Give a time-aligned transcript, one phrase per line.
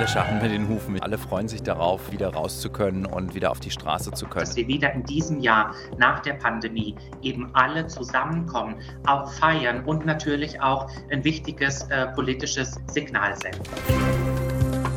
[0.00, 0.98] Alle scharren mit den Hufen.
[1.02, 4.46] Alle freuen sich darauf, wieder raus zu können und wieder auf die Straße zu können.
[4.46, 8.76] Dass wir wieder in diesem Jahr nach der Pandemie eben alle zusammenkommen,
[9.06, 13.60] auch feiern und natürlich auch ein wichtiges äh, politisches Signal senden.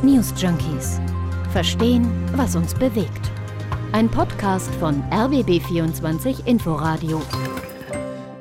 [0.03, 1.01] News Junkies.
[1.51, 3.29] Verstehen, was uns bewegt.
[3.91, 7.21] Ein Podcast von RBB24 Inforadio.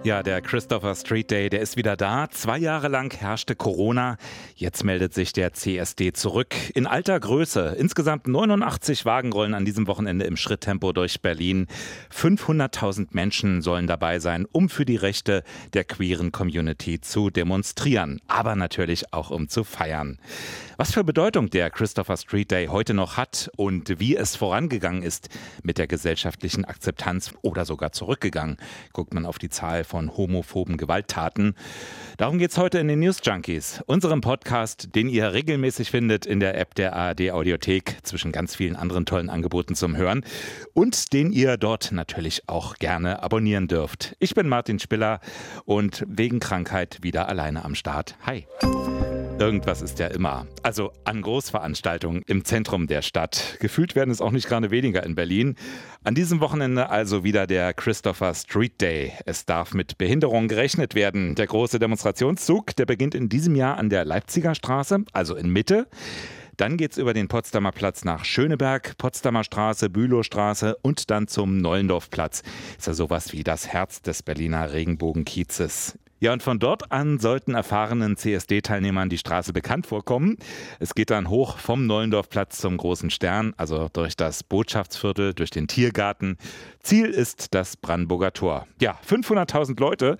[0.04, 2.28] Ja, der Christopher Street Day, der ist wieder da.
[2.28, 4.16] Zwei Jahre lang herrschte Corona.
[4.56, 6.56] Jetzt meldet sich der CSD zurück.
[6.74, 7.76] In alter Größe.
[7.79, 11.68] Insgesamt 89 Wagen rollen an diesem Wochenende im Schritttempo durch Berlin.
[12.12, 18.21] 500.000 Menschen sollen dabei sein, um für die Rechte der queeren Community zu demonstrieren.
[18.26, 20.18] Aber natürlich auch um zu feiern.
[20.79, 25.29] Was für Bedeutung der Christopher Street Day heute noch hat und wie es vorangegangen ist
[25.62, 28.57] mit der gesellschaftlichen Akzeptanz oder sogar zurückgegangen,
[28.93, 31.54] guckt man auf die Zahl von homophoben Gewalttaten.
[32.16, 36.41] Darum geht es heute in den News Junkies, unserem Podcast, den ihr regelmäßig findet in
[36.41, 40.24] der App der ARD Audiothek zwischen ganz vielen anderen tollen Angeboten zum Hören
[40.72, 44.16] und den ihr dort natürlich auch gerne abonnieren dürft.
[44.18, 45.20] Ich bin Martin Spiller
[45.66, 48.16] und wegen Krankheit wieder alleine am Start.
[48.24, 48.46] Hi.
[49.38, 50.47] Irgendwas ist ja immer.
[50.62, 53.56] Also an Großveranstaltungen im Zentrum der Stadt.
[53.61, 55.56] Gefühlt werden es auch nicht gerade weniger in Berlin.
[56.05, 59.12] An diesem Wochenende also wieder der Christopher Street Day.
[59.27, 61.34] Es darf mit Behinderung gerechnet werden.
[61.34, 65.89] Der große Demonstrationszug, der beginnt in diesem Jahr an der Leipziger Straße, also in Mitte.
[66.56, 71.56] Dann geht es über den Potsdamer Platz nach Schöneberg, Potsdamer Straße, Bülowstraße und dann zum
[71.56, 72.42] Neulendorfplatz.
[72.78, 75.98] Ist ja sowas wie das Herz des Berliner Regenbogenkiezes.
[76.22, 80.36] Ja, und von dort an sollten erfahrenen CSD-Teilnehmern die Straße bekannt vorkommen.
[80.78, 85.66] Es geht dann hoch vom Neulendorfplatz zum Großen Stern, also durch das Botschaftsviertel, durch den
[85.66, 86.38] Tiergarten.
[86.78, 88.68] Ziel ist das Brandenburger Tor.
[88.80, 90.16] Ja, 500.000 Leute.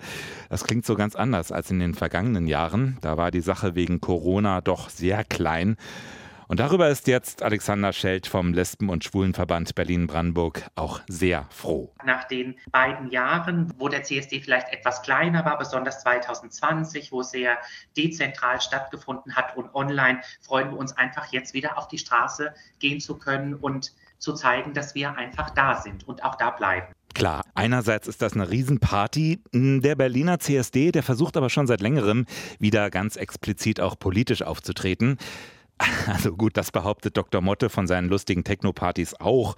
[0.49, 2.97] Das klingt so ganz anders als in den vergangenen Jahren.
[2.99, 5.77] Da war die Sache wegen Corona doch sehr klein.
[6.53, 11.91] Und darüber ist jetzt Alexander Schelt vom Lesben- und Schwulenverband Berlin-Brandenburg auch sehr froh.
[12.05, 17.31] Nach den beiden Jahren, wo der CSD vielleicht etwas kleiner war, besonders 2020, wo es
[17.31, 17.57] sehr
[17.97, 22.99] dezentral stattgefunden hat und online, freuen wir uns einfach jetzt wieder auf die Straße gehen
[22.99, 26.93] zu können und zu zeigen, dass wir einfach da sind und auch da bleiben.
[27.15, 29.41] Klar, einerseits ist das eine Riesenparty.
[29.53, 32.25] Der Berliner CSD, der versucht aber schon seit längerem
[32.59, 35.17] wieder ganz explizit auch politisch aufzutreten.
[36.07, 37.41] Also gut, das behauptet Dr.
[37.41, 39.55] Motte von seinen lustigen Techno-Partys auch.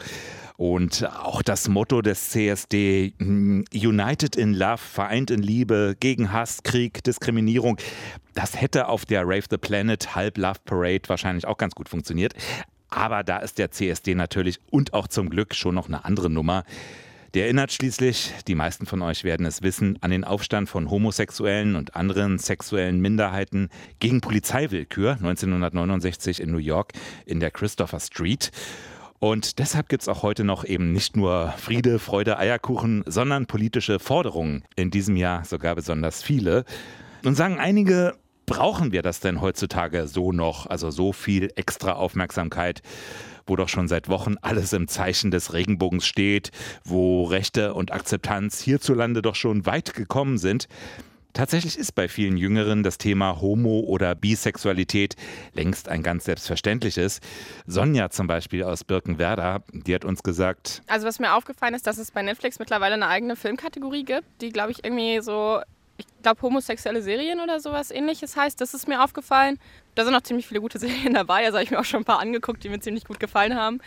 [0.57, 6.63] Und auch das Motto des CSD, hm, United in Love, vereint in Liebe, gegen Hass,
[6.63, 7.77] Krieg, Diskriminierung,
[8.33, 12.33] das hätte auf der Rave the Planet Halb Love Parade wahrscheinlich auch ganz gut funktioniert.
[12.89, 16.63] Aber da ist der CSD natürlich und auch zum Glück schon noch eine andere Nummer.
[17.35, 21.75] Der erinnert schließlich, die meisten von euch werden es wissen, an den Aufstand von Homosexuellen
[21.75, 23.67] und anderen sexuellen Minderheiten
[23.99, 26.93] gegen Polizeiwillkür 1969 in New York
[27.25, 28.51] in der Christopher Street.
[29.19, 33.99] Und deshalb gibt es auch heute noch eben nicht nur Friede, Freude, Eierkuchen, sondern politische
[33.99, 34.63] Forderungen.
[34.77, 36.63] In diesem Jahr sogar besonders viele.
[37.21, 38.13] Nun sagen einige,
[38.45, 40.67] brauchen wir das denn heutzutage so noch?
[40.67, 42.81] Also so viel extra Aufmerksamkeit?
[43.47, 46.49] wo doch schon seit Wochen alles im Zeichen des Regenbogens steht,
[46.83, 50.67] wo Rechte und Akzeptanz hierzulande doch schon weit gekommen sind.
[51.35, 55.17] Tatsächlich ist bei vielen Jüngeren das Thema Homo- oder Bisexualität
[55.53, 57.19] längst ein ganz selbstverständliches.
[57.67, 60.81] Sonja zum Beispiel aus Birkenwerder, die hat uns gesagt.
[60.87, 64.49] Also was mir aufgefallen ist, dass es bei Netflix mittlerweile eine eigene Filmkategorie gibt, die,
[64.49, 65.59] glaube ich, irgendwie so
[65.97, 68.59] ich glaube, homosexuelle Serien oder sowas ähnliches heißt.
[68.59, 69.59] Das ist mir aufgefallen.
[69.95, 71.45] Da sind auch ziemlich viele gute Serien dabei.
[71.45, 73.79] Also habe ich mir auch schon ein paar angeguckt, die mir ziemlich gut gefallen haben.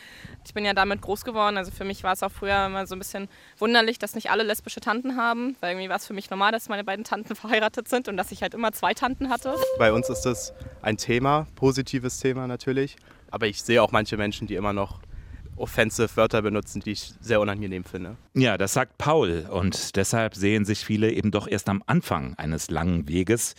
[0.47, 1.59] Ich bin ja damit groß geworden.
[1.59, 4.43] Also für mich war es auch früher immer so ein bisschen wunderlich, dass nicht alle
[4.43, 5.57] lesbische Tanten haben.
[5.61, 8.33] Weil irgendwie war es für mich normal, dass meine beiden Tanten verheiratet sind und dass
[8.33, 9.55] ich halt immer zwei Tanten hatte.
[9.79, 12.97] Bei uns ist das ein Thema, positives Thema natürlich.
[13.31, 15.01] Aber ich sehe auch manche Menschen, die immer noch
[15.61, 18.17] offensive Wörter benutzen, die ich sehr unangenehm finde.
[18.35, 22.71] Ja, das sagt Paul und deshalb sehen sich viele eben doch erst am Anfang eines
[22.71, 23.55] langen Weges.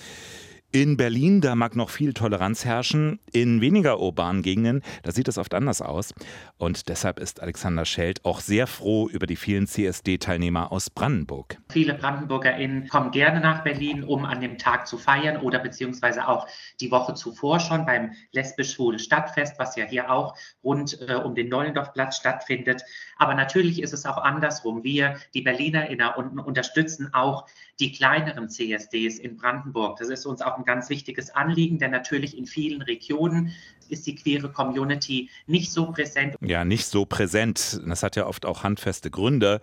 [0.71, 3.19] In Berlin, da mag noch viel Toleranz herrschen.
[3.31, 6.13] In weniger urbanen Gegenden, da sieht es oft anders aus.
[6.59, 11.57] Und deshalb ist Alexander Schelt auch sehr froh über die vielen CSD-Teilnehmer aus Brandenburg.
[11.71, 16.48] Viele BrandenburgerInnen kommen gerne nach Berlin, um an dem Tag zu feiern oder beziehungsweise auch
[16.80, 21.48] die Woche zuvor schon beim lesbisch-schwulen Stadtfest, was ja hier auch rund äh, um den
[21.48, 22.81] Neulendorfplatz stattfindet.
[23.18, 24.83] Aber natürlich ist es auch andersrum.
[24.83, 27.45] Wir, die BerlinerInnen, unterstützen auch
[27.80, 30.00] die kleineren CSDs in Brandenburg.
[30.00, 33.54] Das ist uns auch ein ganz wichtiges Anliegen, denn natürlich in vielen Regionen
[33.91, 36.36] ist die queere Community nicht so präsent.
[36.41, 37.81] Ja, nicht so präsent.
[37.86, 39.62] Das hat ja oft auch handfeste Gründe.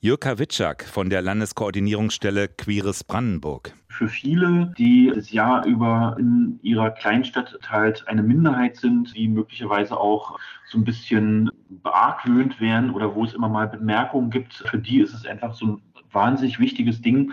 [0.00, 3.74] Jürka Witschak von der Landeskoordinierungsstelle Queeres Brandenburg.
[3.88, 9.96] Für viele, die das Jahr über in ihrer Kleinstadt halt eine Minderheit sind, die möglicherweise
[9.96, 10.38] auch
[10.68, 15.12] so ein bisschen beargwöhnt werden oder wo es immer mal Bemerkungen gibt, für die ist
[15.12, 15.82] es einfach so ein
[16.12, 17.32] wahnsinnig wichtiges Ding,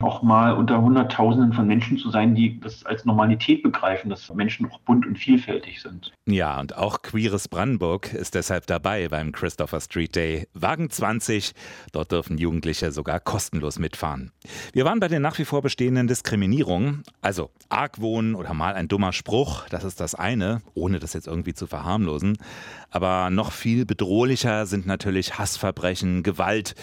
[0.00, 4.70] auch mal unter Hunderttausenden von Menschen zu sein, die das als Normalität begreifen, dass Menschen
[4.70, 6.12] auch bunt und vielfältig sind.
[6.24, 10.46] Ja, und auch Queeres Brandenburg ist deshalb dabei beim Christopher Street Day.
[10.54, 11.52] Wagen 20,
[11.90, 14.30] dort dürfen Jugendliche sogar kostenlos mitfahren.
[14.72, 19.12] Wir waren bei den nach wie vor bestehenden Diskriminierungen, also Argwohn oder mal ein dummer
[19.12, 22.38] Spruch, das ist das eine, ohne das jetzt irgendwie zu verharmlosen.
[22.92, 26.76] Aber noch viel bedrohlicher sind natürlich Hassverbrechen, Gewalt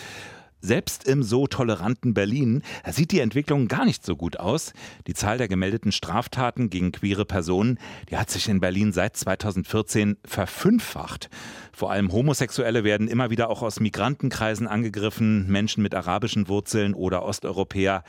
[0.66, 4.74] selbst im so toleranten Berlin sieht die Entwicklung gar nicht so gut aus.
[5.08, 7.80] Die Zahl der gemeldeten Straftaten gegen queere Personen,
[8.10, 11.30] die hat sich in Berlin seit 2014 verfünffacht.
[11.72, 17.24] Vor allem Homosexuelle werden immer wieder auch aus Migrantenkreisen angegriffen, Menschen mit arabischen Wurzeln oder
[17.24, 18.04] Osteuropäer.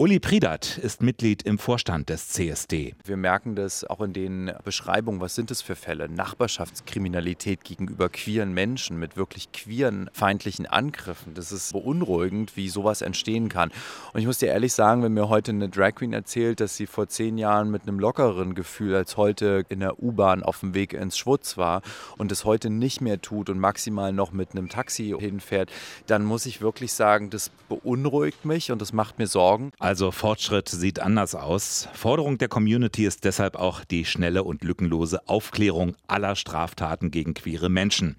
[0.00, 2.94] Uli Pridat ist Mitglied im Vorstand des CSD.
[3.04, 6.08] Wir merken das auch in den Beschreibungen, was sind es für Fälle?
[6.08, 11.34] Nachbarschaftskriminalität gegenüber queeren Menschen mit wirklich queeren feindlichen Angriffen.
[11.34, 13.72] Das ist beunruhigend, wie sowas entstehen kann.
[14.12, 16.86] Und ich muss dir ehrlich sagen, wenn mir heute eine Drag Queen erzählt, dass sie
[16.86, 20.92] vor zehn Jahren mit einem lockeren Gefühl als heute in der U-Bahn auf dem Weg
[20.92, 21.82] ins Schwutz war
[22.18, 25.72] und es heute nicht mehr tut und maximal noch mit einem Taxi hinfährt,
[26.06, 29.72] dann muss ich wirklich sagen, das beunruhigt mich und das macht mir Sorgen.
[29.96, 31.88] Fortschritt sieht anders aus.
[31.94, 37.70] Forderung der Community ist deshalb auch die schnelle und lückenlose Aufklärung aller Straftaten gegen queere
[37.70, 38.16] Menschen.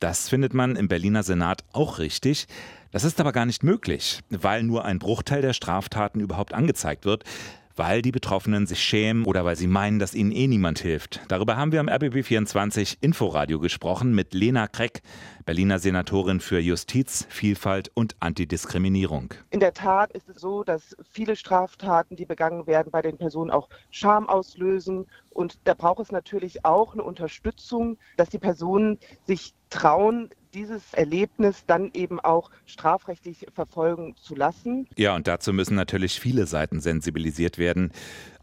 [0.00, 2.46] Das findet man im Berliner Senat auch richtig.
[2.92, 7.24] Das ist aber gar nicht möglich, weil nur ein Bruchteil der Straftaten überhaupt angezeigt wird
[7.76, 11.20] weil die Betroffenen sich schämen oder weil sie meinen, dass ihnen eh niemand hilft.
[11.28, 15.02] Darüber haben wir am RBB24 Inforadio gesprochen mit Lena Kreck,
[15.44, 19.34] Berliner Senatorin für Justiz, Vielfalt und Antidiskriminierung.
[19.50, 23.50] In der Tat ist es so, dass viele Straftaten, die begangen werden, bei den Personen
[23.50, 25.06] auch Scham auslösen.
[25.30, 31.64] Und da braucht es natürlich auch eine Unterstützung, dass die Personen sich trauen, dieses Erlebnis
[31.66, 34.88] dann eben auch strafrechtlich verfolgen zu lassen.
[34.96, 37.92] Ja, und dazu müssen natürlich viele Seiten sensibilisiert werden,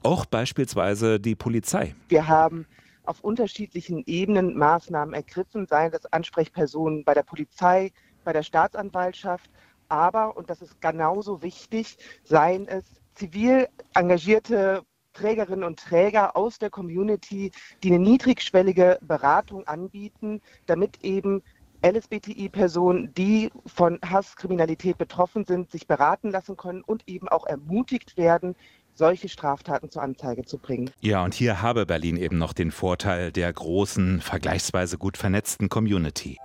[0.03, 1.95] auch beispielsweise die Polizei.
[2.09, 2.67] Wir haben
[3.03, 7.91] auf unterschiedlichen Ebenen Maßnahmen ergriffen, seien das Ansprechpersonen bei der Polizei,
[8.23, 9.49] bei der Staatsanwaltschaft,
[9.89, 14.83] aber, und das ist genauso wichtig, seien es zivil engagierte
[15.13, 17.51] Trägerinnen und Träger aus der Community,
[17.83, 21.43] die eine niedrigschwellige Beratung anbieten, damit eben
[21.83, 28.55] LSBTI-Personen, die von Hasskriminalität betroffen sind, sich beraten lassen können und eben auch ermutigt werden,
[28.95, 30.91] solche Straftaten zur Anzeige zu bringen.
[31.01, 36.37] Ja, und hier habe Berlin eben noch den Vorteil der großen, vergleichsweise gut vernetzten Community.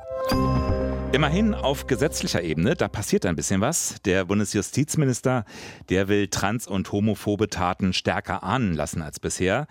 [1.13, 3.97] Immerhin auf gesetzlicher Ebene, da passiert ein bisschen was.
[4.05, 5.45] Der Bundesjustizminister,
[5.89, 9.69] der will trans- und homophobe Taten stärker ahnen lassen als bisher.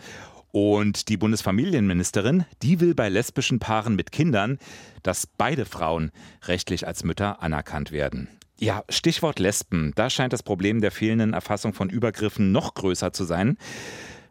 [0.59, 4.57] Und die Bundesfamilienministerin, die will bei lesbischen Paaren mit Kindern,
[5.04, 6.09] dass beide Frauen
[6.48, 8.27] rechtlich als Mütter anerkannt werden.
[8.57, 9.92] Ja, Stichwort Lesben.
[9.94, 13.59] Da scheint das Problem der fehlenden Erfassung von Übergriffen noch größer zu sein.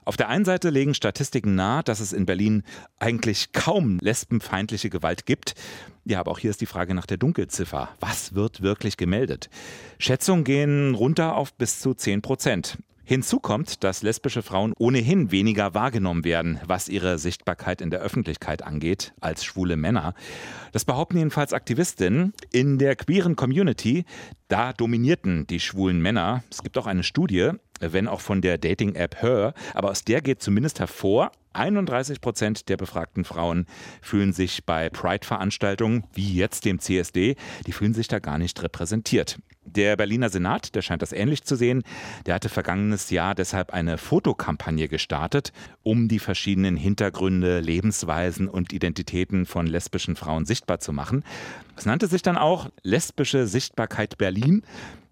[0.04, 2.64] Auf der einen Seite legen Statistiken nahe, dass es in Berlin
[2.98, 5.54] eigentlich kaum lesbenfeindliche Gewalt gibt.
[6.04, 7.90] Ja, aber auch hier ist die Frage nach der Dunkelziffer.
[8.00, 9.48] Was wird wirklich gemeldet?
[10.00, 12.78] Schätzungen gehen runter auf bis zu 10 Prozent.
[13.08, 18.62] Hinzu kommt, dass lesbische Frauen ohnehin weniger wahrgenommen werden, was ihre Sichtbarkeit in der Öffentlichkeit
[18.62, 20.12] angeht, als schwule Männer.
[20.72, 22.32] Das behaupten jedenfalls Aktivistinnen.
[22.50, 24.06] In der queeren Community,
[24.48, 26.42] da dominierten die schwulen Männer.
[26.50, 30.42] Es gibt auch eine Studie, wenn auch von der Dating-App Her, aber aus der geht
[30.42, 33.66] zumindest hervor, 31 Prozent der befragten Frauen
[34.02, 37.36] fühlen sich bei Pride-Veranstaltungen, wie jetzt dem CSD,
[37.66, 39.38] die fühlen sich da gar nicht repräsentiert.
[39.64, 41.82] Der Berliner Senat, der scheint das ähnlich zu sehen,
[42.24, 49.44] der hatte vergangenes Jahr deshalb eine Fotokampagne gestartet, um die verschiedenen Hintergründe, Lebensweisen und Identitäten
[49.44, 51.24] von lesbischen Frauen sichtbar zu machen.
[51.76, 54.62] Es nannte sich dann auch Lesbische Sichtbarkeit Berlin.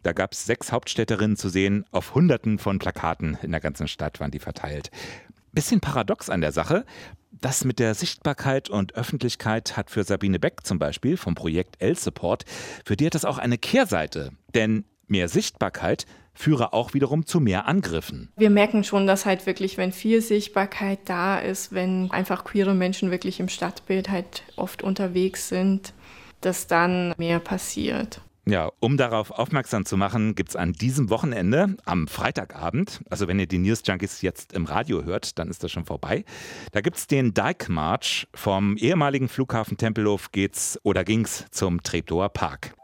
[0.04, 4.20] Da gab es sechs Hauptstädterinnen zu sehen, auf Hunderten von Plakaten in der ganzen Stadt
[4.20, 4.90] waren die verteilt.
[5.54, 6.84] Bisschen paradox an der Sache.
[7.30, 12.44] Das mit der Sichtbarkeit und Öffentlichkeit hat für Sabine Beck zum Beispiel vom Projekt L-Support,
[12.84, 14.32] für die hat das auch eine Kehrseite.
[14.54, 18.32] Denn mehr Sichtbarkeit führe auch wiederum zu mehr Angriffen.
[18.36, 23.10] Wir merken schon, dass halt wirklich, wenn viel Sichtbarkeit da ist, wenn einfach queere Menschen
[23.10, 25.92] wirklich im Stadtbild halt oft unterwegs sind,
[26.40, 28.20] dass dann mehr passiert.
[28.46, 33.38] Ja, um darauf aufmerksam zu machen, gibt es an diesem Wochenende am Freitagabend, also wenn
[33.38, 36.24] ihr die News Junkies jetzt im Radio hört, dann ist das schon vorbei.
[36.72, 38.28] Da gibt es den Dyke March.
[38.34, 42.74] Vom ehemaligen Flughafen Tempelhof geht's oder ging's zum Treptower Park.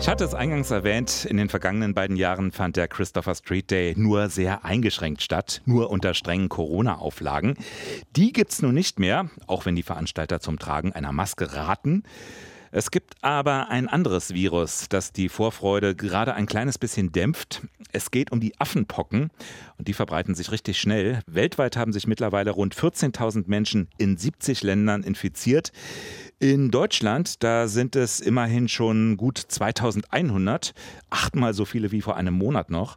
[0.00, 3.94] Ich hatte es eingangs erwähnt, in den vergangenen beiden Jahren fand der Christopher Street Day
[3.96, 7.56] nur sehr eingeschränkt statt, nur unter strengen Corona-Auflagen.
[8.14, 12.04] Die gibt es nun nicht mehr, auch wenn die Veranstalter zum Tragen einer Maske raten.
[12.70, 17.62] Es gibt aber ein anderes Virus, das die Vorfreude gerade ein kleines bisschen dämpft.
[17.92, 19.30] Es geht um die Affenpocken
[19.78, 21.20] und die verbreiten sich richtig schnell.
[21.26, 25.72] Weltweit haben sich mittlerweile rund 14.000 Menschen in 70 Ländern infiziert.
[26.40, 30.72] In Deutschland, da sind es immerhin schon gut 2100,
[31.10, 32.96] achtmal so viele wie vor einem Monat noch.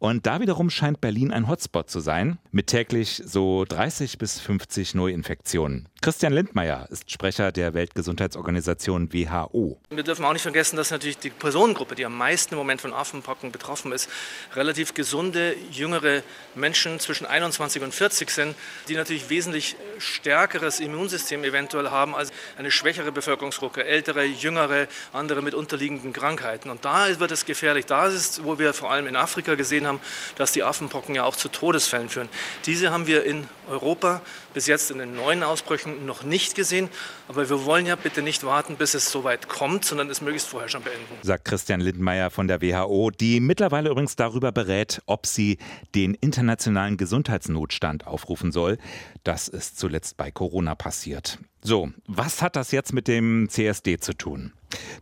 [0.00, 4.94] Und da wiederum scheint Berlin ein Hotspot zu sein, mit täglich so 30 bis 50
[4.94, 5.88] Neuinfektionen.
[6.00, 9.78] Christian Lindmeier ist Sprecher der Weltgesundheitsorganisation WHO.
[9.90, 12.92] Wir dürfen auch nicht vergessen, dass natürlich die Personengruppe, die am meisten im Moment von
[12.92, 14.08] Affenpocken betroffen ist,
[14.54, 16.22] relativ gesunde, jüngere
[16.54, 18.54] Menschen zwischen 21 und 40 sind,
[18.88, 25.54] die natürlich wesentlich stärkeres Immunsystem eventuell haben als eine schwächere Bevölkerungsgruppe, ältere, jüngere, andere mit
[25.54, 26.70] unterliegenden Krankheiten.
[26.70, 27.86] Und da wird es gefährlich.
[27.86, 30.00] Da ist es, wo wir vor allem in Afrika gesehen haben,
[30.36, 32.28] dass die Affenpocken ja auch zu Todesfällen führen.
[32.66, 34.22] Diese haben wir in Europa
[34.54, 36.88] bis jetzt in den neuen Ausbrüchen noch nicht gesehen.
[37.28, 40.68] Aber wir wollen ja bitte nicht warten, bis es soweit kommt, sondern es möglichst vorher
[40.68, 41.06] schon beenden.
[41.22, 45.58] Sagt Christian Lindmeier von der WHO, die mittlerweile übrigens darüber berät, ob sie
[45.94, 48.78] den internationalen Gesundheitsnotstand aufrufen soll.
[49.24, 51.38] Das ist zuletzt bei Corona passiert.
[51.62, 54.52] So, was hat das jetzt mit dem CSD zu tun?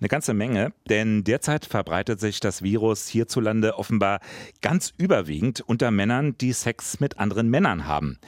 [0.01, 4.21] Eine ganze Menge, denn derzeit verbreitet sich das Virus hierzulande offenbar
[4.61, 8.19] ganz überwiegend unter Männern, die Sex mit anderen Männern haben.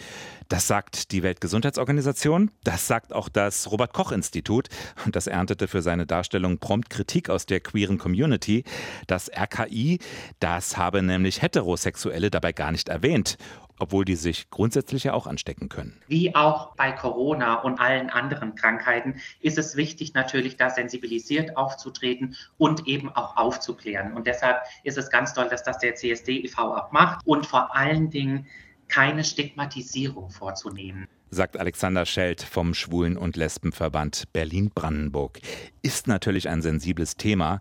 [0.50, 4.68] Das sagt die Weltgesundheitsorganisation, das sagt auch das Robert Koch Institut
[5.04, 8.64] und das erntete für seine Darstellung prompt Kritik aus der queeren Community.
[9.06, 10.00] Das RKI,
[10.40, 13.38] das habe nämlich Heterosexuelle dabei gar nicht erwähnt
[13.80, 16.00] obwohl die sich grundsätzlich ja auch anstecken können.
[16.08, 22.36] Wie auch bei Corona und allen anderen Krankheiten ist es wichtig, natürlich da sensibilisiert aufzutreten
[22.58, 24.12] und eben auch aufzuklären.
[24.12, 26.76] Und deshalb ist es ganz toll, dass das der CSD e.V.
[26.76, 28.46] auch macht und vor allen Dingen
[28.88, 35.38] keine Stigmatisierung vorzunehmen sagt Alexander Schelt vom Schwulen- und Lesbenverband Berlin-Brandenburg.
[35.80, 37.60] Ist natürlich ein sensibles Thema.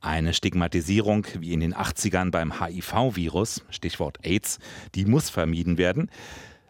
[0.00, 4.58] Eine Stigmatisierung wie in den 80ern beim HIV-Virus, Stichwort AIDS,
[4.94, 6.10] die muss vermieden werden.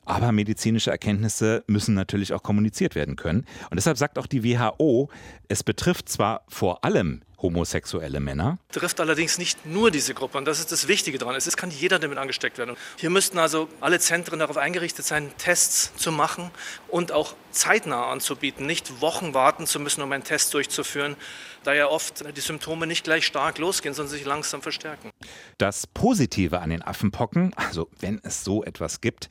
[0.06, 3.44] Aber medizinische Erkenntnisse müssen natürlich auch kommuniziert werden können.
[3.70, 5.11] Und deshalb sagt auch die WHO,
[5.49, 8.58] es betrifft zwar vor allem homosexuelle Männer.
[8.73, 11.37] Trifft allerdings nicht nur diese Gruppe und das ist das Wichtige daran.
[11.37, 12.76] Es kann jeder damit angesteckt werden.
[12.97, 16.50] Hier müssten also alle Zentren darauf eingerichtet sein, Tests zu machen
[16.88, 21.16] und auch zeitnah anzubieten, nicht Wochen warten zu müssen, um einen Test durchzuführen,
[21.64, 25.10] da ja oft die Symptome nicht gleich stark losgehen, sondern sich langsam verstärken.
[25.58, 29.28] Das Positive an den Affenpocken, also wenn es so etwas gibt,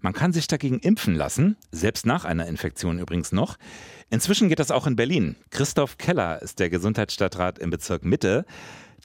[0.00, 3.56] man kann sich dagegen impfen lassen, selbst nach einer Infektion übrigens noch.
[4.10, 5.36] Inzwischen geht das auch in Berlin.
[5.50, 8.44] Christoph Keller ist der Gesundheitsstadtrat im Bezirk Mitte.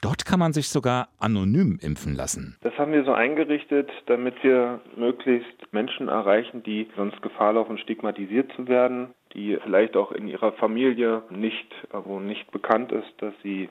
[0.02, 2.56] Dort kann man sich sogar anonym impfen lassen.
[2.60, 8.52] Das haben wir so eingerichtet, damit wir möglichst Menschen erreichen, die sonst Gefahr laufen, stigmatisiert
[8.54, 13.68] zu werden, die vielleicht auch in ihrer Familie nicht, wo nicht bekannt ist, dass sie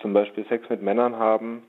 [0.00, 1.62] zum Beispiel Sex mit Männern haben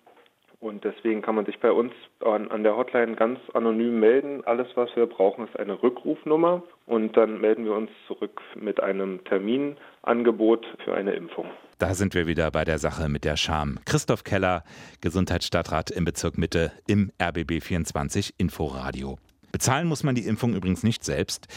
[0.59, 1.93] und deswegen kann man sich bei uns
[2.25, 4.43] an, an, der Hotline ganz anonym melden.
[4.45, 6.63] Alles, was wir brauchen, ist eine Rückrufnummer.
[6.87, 11.45] Und dann melden wir uns zurück mit einem Terminangebot für eine Impfung.
[11.77, 13.77] Da sind wir wieder bei der Sache mit der Scham.
[13.85, 14.63] Christoph Keller,
[15.01, 19.19] Gesundheitsstadtrat im Bezirk Mitte im RBB 24 Inforadio.
[19.51, 21.47] Bezahlen muss man die Impfung übrigens nicht selbst.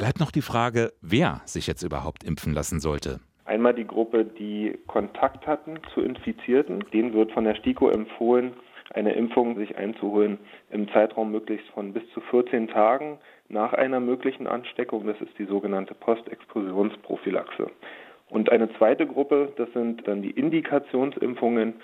[0.00, 3.20] Bleibt noch die Frage, wer sich jetzt überhaupt impfen lassen sollte.
[3.44, 6.82] Einmal die Gruppe, die Kontakt hatten zu Infizierten.
[6.94, 8.54] Denen wird von der STIKO empfohlen,
[8.94, 10.38] eine Impfung sich einzuholen
[10.70, 13.18] im Zeitraum möglichst von bis zu 14 Tagen
[13.50, 15.06] nach einer möglichen Ansteckung.
[15.06, 17.70] Das ist die sogenannte Postexplosionsprophylaxe.
[18.30, 21.74] Und eine zweite Gruppe, das sind dann die Indikationsimpfungen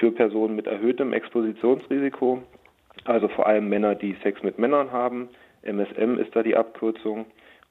[0.00, 2.42] für Personen mit erhöhtem Expositionsrisiko,
[3.04, 5.28] also vor allem Männer, die Sex mit Männern haben.
[5.60, 7.26] MSM ist da die Abkürzung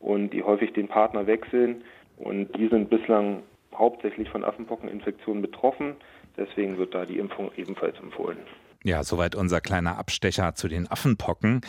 [0.05, 1.83] und die häufig den Partner wechseln
[2.17, 3.41] und die sind bislang
[3.73, 5.95] hauptsächlich von Affenpockeninfektionen betroffen.
[6.37, 8.37] Deswegen wird da die Impfung ebenfalls empfohlen.
[8.83, 11.61] Ja, soweit unser kleiner Abstecher zu den Affenpocken.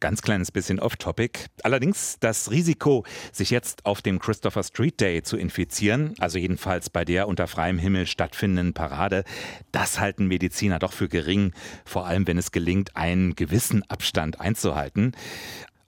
[0.00, 1.46] Ganz kleines bisschen off-topic.
[1.62, 7.06] Allerdings das Risiko, sich jetzt auf dem Christopher Street Day zu infizieren, also jedenfalls bei
[7.06, 9.24] der unter freiem Himmel stattfindenden Parade,
[9.72, 11.52] das halten Mediziner doch für gering,
[11.86, 15.12] vor allem wenn es gelingt, einen gewissen Abstand einzuhalten.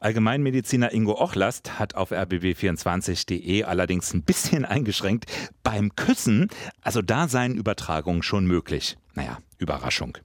[0.00, 5.26] Allgemeinmediziner Ingo Ochlast hat auf rbb24.de allerdings ein bisschen eingeschränkt.
[5.62, 6.48] Beim Küssen,
[6.80, 8.96] also da seien Übertragungen schon möglich.
[9.14, 10.16] Naja, Überraschung.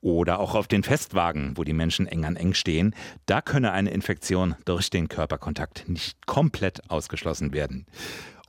[0.00, 2.94] Oder auch auf den Festwagen, wo die Menschen eng an eng stehen,
[3.26, 7.86] da könne eine Infektion durch den Körperkontakt nicht komplett ausgeschlossen werden.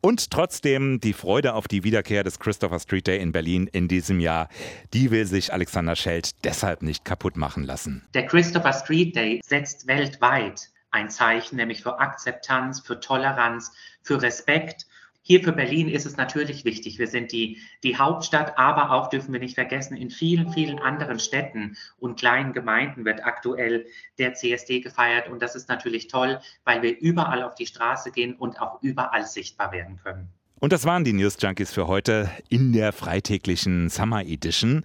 [0.05, 4.19] Und trotzdem die Freude auf die Wiederkehr des Christopher Street Day in Berlin in diesem
[4.19, 4.49] Jahr,
[4.93, 8.05] die will sich Alexander Schelt deshalb nicht kaputt machen lassen.
[8.13, 14.87] Der Christopher Street Day setzt weltweit ein Zeichen, nämlich für Akzeptanz, für Toleranz, für Respekt
[15.25, 16.99] hier für Berlin ist es natürlich wichtig.
[16.99, 21.17] Wir sind die, die Hauptstadt, aber auch dürfen wir nicht vergessen, in vielen, vielen anderen
[21.17, 23.85] Städten und kleinen Gemeinden wird aktuell
[24.19, 25.29] der CSD gefeiert.
[25.29, 29.25] Und das ist natürlich toll, weil wir überall auf die Straße gehen und auch überall
[29.25, 30.27] sichtbar werden können.
[30.59, 34.83] Und das waren die News Junkies für heute in der freitäglichen Summer Edition.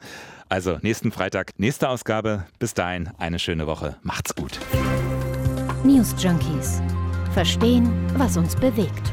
[0.48, 2.46] Also nächsten Freitag, nächste Ausgabe.
[2.60, 3.96] Bis dahin eine schöne Woche.
[4.02, 4.60] Macht's gut.
[5.84, 6.80] News Junkies.
[7.32, 9.12] Verstehen, was uns bewegt.